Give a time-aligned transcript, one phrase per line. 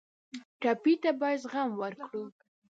[0.61, 2.23] ټپي ته باید زغم ورکړو.